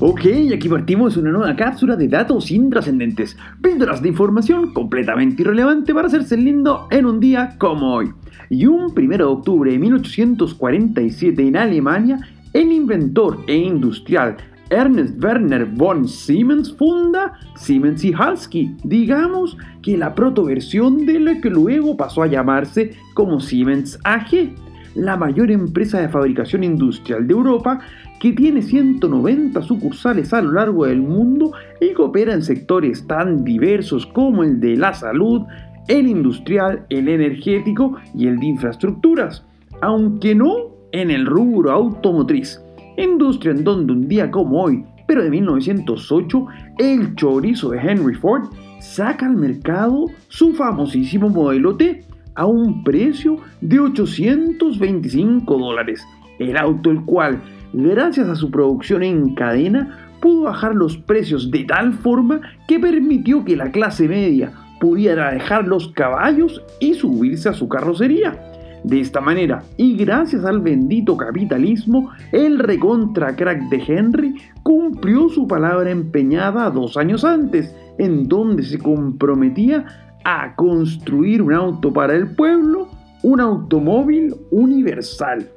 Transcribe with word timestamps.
Ok, 0.00 0.20
aquí 0.54 0.68
partimos 0.68 1.16
una 1.16 1.32
nueva 1.32 1.56
cápsula 1.56 1.96
de 1.96 2.06
datos 2.06 2.52
intrascendentes, 2.52 3.36
píldoras 3.60 4.00
de 4.00 4.10
información 4.10 4.72
completamente 4.72 5.42
irrelevante 5.42 5.92
para 5.92 6.06
hacerse 6.06 6.36
lindo 6.36 6.86
en 6.92 7.04
un 7.04 7.18
día 7.18 7.56
como 7.58 7.94
hoy. 7.94 8.12
Y 8.48 8.66
un 8.66 8.92
1 8.96 9.16
de 9.16 9.24
octubre 9.24 9.72
de 9.72 9.78
1847 9.80 11.48
en 11.48 11.56
Alemania, 11.56 12.20
el 12.52 12.70
inventor 12.70 13.42
e 13.48 13.56
industrial 13.56 14.36
Ernest 14.70 15.20
Werner 15.20 15.64
von 15.64 16.06
Siemens 16.06 16.72
funda 16.76 17.32
Siemens 17.56 18.04
y 18.04 18.12
Halski, 18.12 18.76
digamos 18.84 19.56
que 19.82 19.96
la 19.96 20.14
protoversión 20.14 21.06
de 21.06 21.18
lo 21.18 21.40
que 21.40 21.50
luego 21.50 21.96
pasó 21.96 22.22
a 22.22 22.28
llamarse 22.28 22.92
como 23.14 23.40
Siemens 23.40 23.98
AG, 24.04 24.54
la 24.94 25.16
mayor 25.16 25.50
empresa 25.50 26.00
de 26.00 26.08
fabricación 26.08 26.64
industrial 26.64 27.26
de 27.26 27.34
Europa 27.34 27.80
que 28.20 28.32
tiene 28.32 28.62
190 28.62 29.62
sucursales 29.62 30.32
a 30.32 30.42
lo 30.42 30.52
largo 30.52 30.86
del 30.86 31.00
mundo 31.00 31.52
y 31.80 31.94
que 31.94 32.02
opera 32.02 32.34
en 32.34 32.42
sectores 32.42 33.06
tan 33.06 33.44
diversos 33.44 34.06
como 34.06 34.42
el 34.42 34.60
de 34.60 34.76
la 34.76 34.92
salud, 34.92 35.42
el 35.86 36.06
industrial, 36.06 36.84
el 36.90 37.08
energético 37.08 37.96
y 38.14 38.26
el 38.26 38.38
de 38.38 38.46
infraestructuras, 38.46 39.44
aunque 39.80 40.34
no 40.34 40.78
en 40.92 41.10
el 41.10 41.26
rubro 41.26 41.70
automotriz, 41.70 42.60
industria 42.96 43.52
en 43.52 43.64
donde 43.64 43.92
un 43.92 44.08
día 44.08 44.30
como 44.30 44.62
hoy, 44.62 44.84
pero 45.06 45.22
de 45.22 45.30
1908, 45.30 46.46
el 46.78 47.14
chorizo 47.14 47.70
de 47.70 47.78
Henry 47.78 48.14
Ford 48.14 48.48
saca 48.80 49.26
al 49.26 49.36
mercado 49.36 50.06
su 50.28 50.52
famosísimo 50.52 51.28
modelo 51.28 51.76
T 51.76 52.04
a 52.38 52.46
un 52.46 52.84
precio 52.84 53.36
de 53.60 53.80
825 53.80 55.58
dólares, 55.58 56.02
el 56.38 56.56
auto 56.56 56.90
el 56.90 57.04
cual 57.04 57.42
gracias 57.72 58.28
a 58.28 58.36
su 58.36 58.50
producción 58.50 59.02
en 59.02 59.34
cadena, 59.34 60.12
pudo 60.20 60.42
bajar 60.42 60.74
los 60.74 60.96
precios 60.96 61.50
de 61.50 61.64
tal 61.64 61.94
forma 61.94 62.40
que 62.66 62.78
permitió 62.78 63.44
que 63.44 63.56
la 63.56 63.70
clase 63.72 64.08
media 64.08 64.52
pudiera 64.80 65.32
dejar 65.32 65.66
los 65.66 65.88
caballos 65.88 66.62
y 66.80 66.94
subirse 66.94 67.48
a 67.48 67.54
su 67.54 67.68
carrocería. 67.68 68.44
De 68.84 69.00
esta 69.00 69.20
manera, 69.20 69.64
y 69.76 69.96
gracias 69.96 70.44
al 70.44 70.60
bendito 70.60 71.16
capitalismo, 71.16 72.12
el 72.30 72.60
recontra 72.60 73.34
crack 73.34 73.68
de 73.70 73.82
Henry 73.84 74.34
cumplió 74.62 75.28
su 75.28 75.48
palabra 75.48 75.90
empeñada 75.90 76.70
dos 76.70 76.96
años 76.96 77.24
antes, 77.24 77.74
en 77.98 78.28
donde 78.28 78.62
se 78.62 78.78
comprometía 78.78 80.07
a 80.24 80.54
construir 80.56 81.42
un 81.42 81.52
auto 81.52 81.92
para 81.92 82.14
el 82.14 82.28
pueblo, 82.34 82.88
un 83.22 83.40
automóvil 83.40 84.34
universal. 84.50 85.48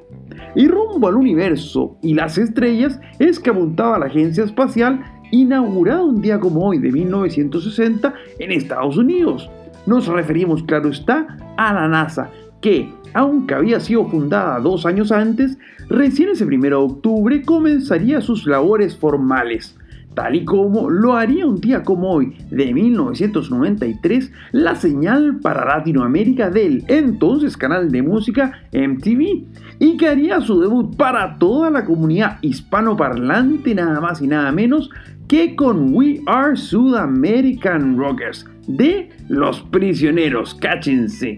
Y 0.56 0.68
rumbo 0.68 1.08
al 1.08 1.16
universo 1.16 1.98
y 2.02 2.14
las 2.14 2.38
estrellas 2.38 3.00
es 3.20 3.40
que 3.40 3.50
apuntaba 3.50 4.00
la 4.00 4.08
agencia 4.08 4.44
espacial 4.44 5.04
inaugurada 5.32 6.04
un 6.04 6.22
día 6.22 6.40
como 6.40 6.66
hoy 6.66 6.80
de 6.80 6.92
1960 6.92 8.14
en 8.40 8.52
Estados 8.52 8.98
Unidos. 8.98 9.50
Nos 9.86 10.08
referimos, 10.08 10.64
claro 10.64 10.90
está, 10.90 11.38
a 11.58 11.74
la 11.74 11.88
NASA, 11.88 12.30
que, 12.62 12.94
aunque 13.14 13.56
había 13.56 13.80
sido 13.80 14.06
fundada 14.08 14.60
dos 14.60 14.86
años 14.86 15.12
antes, 15.12 15.58
recién 15.90 16.30
ese 16.30 16.46
1 16.46 16.62
de 16.62 16.74
octubre 16.74 17.42
comenzaría 17.44 18.22
sus 18.22 18.46
labores 18.46 18.96
formales 18.96 19.76
tal 20.14 20.36
y 20.36 20.46
como 20.46 20.90
lo 20.90 21.16
haría 21.16 21.46
un 21.46 21.60
día 21.60 21.84
como 21.84 22.12
hoy 22.12 22.36
de 22.50 22.74
1993 22.74 24.32
la 24.52 24.76
señal 24.76 25.40
para 25.42 25.66
Latinoamérica 25.66 26.50
del 26.50 26.84
entonces 26.88 27.58
canal 27.58 27.92
de 27.92 28.02
música 28.02 28.64
MTV 28.74 29.46
y 29.80 29.98
que 29.98 30.08
haría 30.08 30.42
su 30.42 30.60
debut 30.60 30.96
para 30.96 31.38
toda 31.38 31.70
la 31.70 31.86
comunidad 31.86 32.38
hispanoparlante 32.42 33.74
nada 33.76 34.00
más 34.00 34.22
y 34.22 34.28
nada 34.28 34.52
menos 34.52 34.90
que 35.28 35.56
con 35.56 35.94
We 35.94 36.22
Are 36.26 36.58
South 36.58 36.96
American 36.96 37.98
Rockers 37.98 38.46
de 38.68 39.10
Los 39.30 39.62
Prisioneros, 39.62 40.54
cáchense. 40.56 41.38